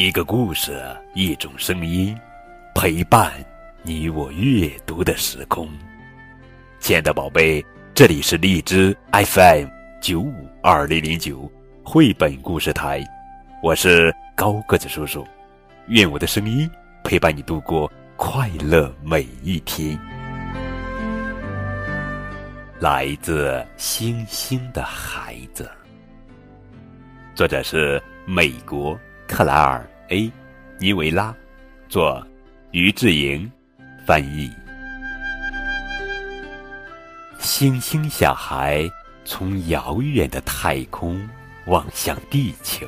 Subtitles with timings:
[0.00, 0.80] 一个故事，
[1.12, 2.16] 一种声音，
[2.72, 3.32] 陪伴
[3.82, 5.68] 你我阅读的时空。
[6.78, 9.66] 亲爱的宝贝，这里是荔枝 FM
[10.00, 11.50] 九五二零零九
[11.82, 13.04] 绘本故事台，
[13.60, 15.26] 我是高个子叔叔。
[15.88, 16.70] 愿我的声音
[17.02, 19.98] 陪伴你度过快乐每一天。
[22.78, 25.68] 来自星星的孩子，
[27.34, 28.96] 作者是美国。
[29.30, 30.30] 克莱尔 ·A·
[30.78, 31.34] 尼维拉，
[31.86, 32.26] 作，
[32.70, 33.50] 于志莹
[34.06, 34.50] 翻译。
[37.38, 38.88] 星星小孩
[39.26, 41.28] 从遥远的太空
[41.66, 42.86] 望向地球，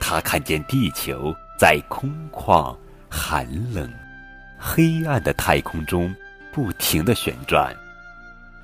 [0.00, 2.76] 他看见地球在空旷、
[3.08, 3.88] 寒冷、
[4.58, 6.12] 黑暗的太空中
[6.52, 7.72] 不停的旋转，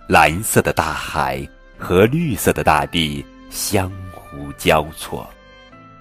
[0.08, 5.30] 蓝色的大海和绿色的大地相互交错。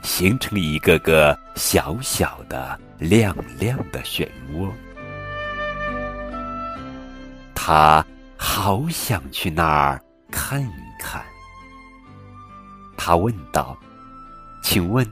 [0.10, 4.68] 形成了一个个小小的、亮亮的漩涡。
[7.54, 8.04] 他
[8.36, 11.24] 好想去那儿看一看。
[12.98, 13.78] 他问道
[14.64, 15.08] ：“请问，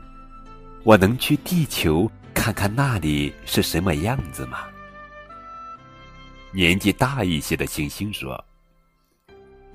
[0.84, 4.66] 我能去地球看看那里是什么样子吗？”
[6.52, 8.44] 年纪大一些的星星说：“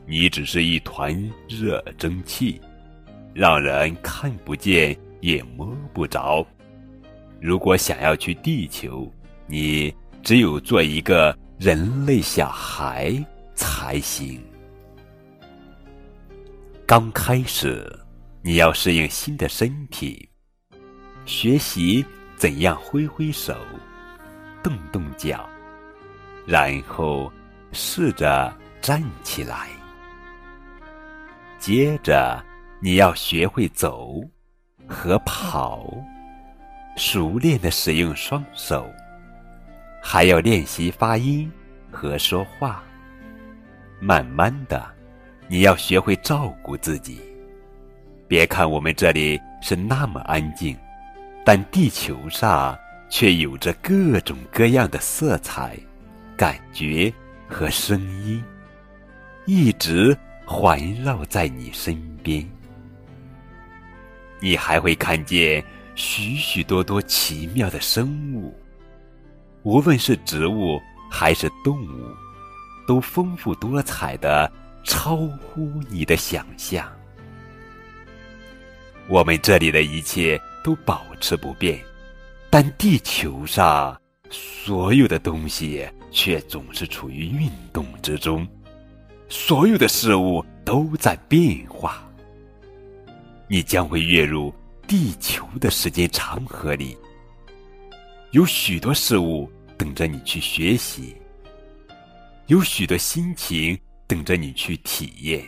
[0.05, 1.17] 你只是一团
[1.49, 2.61] 热蒸汽。”
[3.33, 6.47] 让人看不见也摸不着。
[7.41, 9.11] 如果想要去地球，
[9.47, 9.93] 你
[10.23, 13.15] 只有做一个人类小孩
[13.55, 14.39] 才行。
[16.85, 17.91] 刚开始，
[18.43, 20.29] 你要适应新的身体，
[21.25, 22.05] 学习
[22.37, 23.57] 怎样挥挥手、
[24.63, 25.49] 动动脚，
[26.47, 27.33] 然后
[27.73, 29.69] 试着站起来，
[31.59, 32.45] 接着。
[32.85, 34.21] 你要学会走
[34.87, 35.87] 和跑，
[36.97, 38.87] 熟练的使用双手，
[40.03, 41.51] 还要练习发音
[41.91, 42.83] 和说话。
[44.01, 44.85] 慢慢的，
[45.49, 47.21] 你要学会照顾自己。
[48.27, 50.77] 别看我们这里是那么安静，
[51.45, 52.77] 但地球上
[53.09, 55.79] 却有着各种各样的色彩、
[56.37, 57.13] 感觉
[57.47, 58.43] 和声音，
[59.45, 62.45] 一直环绕在你身边。
[64.43, 65.65] 你还会看见
[65.95, 68.53] 许许多多奇妙的生物，
[69.63, 72.09] 无论是植物还是动物，
[72.85, 74.51] 都丰富多彩的
[74.83, 76.91] 超乎你的想象。
[79.09, 81.81] 我们这里的一切都保持不变，
[82.51, 83.97] 但地球上
[84.29, 88.45] 所有的东西却总是处于运动之中，
[89.29, 92.03] 所有的事物都在变化。
[93.53, 94.51] 你将会跃入
[94.89, 96.97] 地球的时间长河里，
[98.31, 99.47] 有许多事物
[99.77, 101.15] 等着你去学习，
[102.47, 105.45] 有许多心情等着你去体验，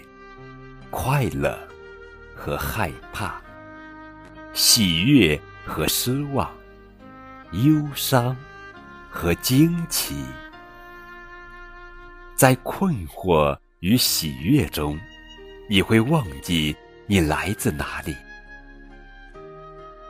[0.90, 1.58] 快乐
[2.34, 3.40] 和害怕，
[4.52, 6.52] 喜悦和失望，
[7.52, 8.36] 忧伤
[9.08, 10.14] 和惊奇，
[12.36, 15.00] 在困惑与喜悦中，
[15.70, 16.76] 你会忘记。
[17.06, 18.16] 你来自哪里？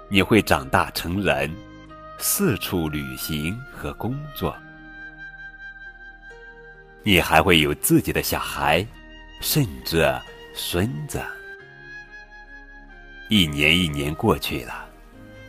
[0.09, 1.53] 你会长大成人，
[2.19, 4.57] 四处旅行和工作。
[7.03, 8.87] 你还会有自己的小孩，
[9.41, 10.09] 甚至
[10.55, 11.21] 孙子。
[13.29, 14.87] 一年一年过去了，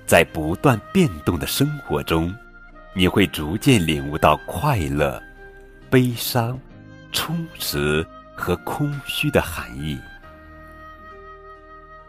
[0.08, 2.36] 在不断变动的生活中，
[2.96, 5.22] 你会逐渐领悟到快乐、
[5.92, 6.60] 悲伤、
[7.12, 8.04] 充实
[8.36, 10.00] 和空虚的含义。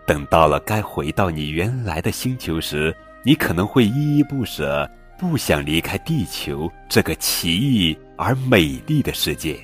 [0.06, 9.58] 等到了该回到你原来的星球时，你可能会依依不舍，不想离开地球这个奇异而美丽的世界。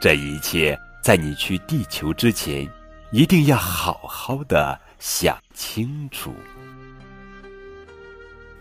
[0.00, 2.68] 这一切在你去地球之前，
[3.12, 6.34] 一定要好好的想清楚。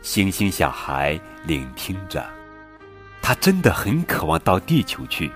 [0.04, 2.24] 星星小孩聆听着，
[3.24, 5.32] 他真的很渴望到地球去。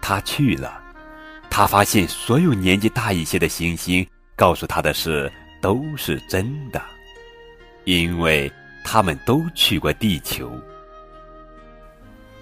[0.00, 0.81] 他去了。
[1.54, 4.04] 他发现，所有年纪大一些的星星
[4.34, 6.80] 告诉他的事都是真的，
[7.84, 8.50] 因为
[8.82, 10.50] 他们都去过地球。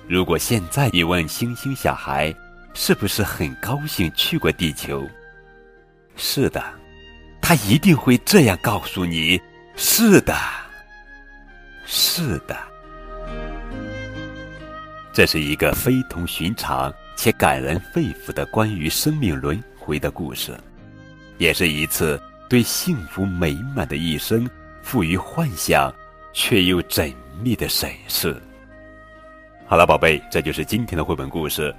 [0.07, 2.33] 如果现在你问星星小孩，
[2.73, 5.05] 是不是很高兴去过地球？
[6.15, 6.63] 是的，
[7.43, 9.41] 他一定会这样告诉你：
[9.75, 10.37] 是的，
[11.85, 12.57] 是的。
[15.13, 16.95] 这是一个非同寻常。
[17.23, 20.59] 且感人肺腑的关于生命轮回的故事，
[21.37, 22.19] 也是一次
[22.49, 24.49] 对幸福美满的一生
[24.81, 25.95] 富于幻想，
[26.33, 27.13] 却又缜
[27.43, 28.35] 密的审视。
[29.67, 31.77] 好了，宝贝，这就是今天的绘本故事，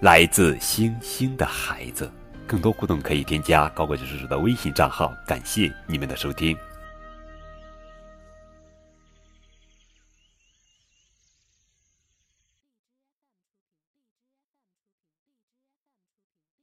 [0.00, 2.10] 来自星星的孩子。
[2.46, 5.12] 更多互动可以添加高个子叔叔的微信账号。
[5.26, 6.56] 感谢你们的收听。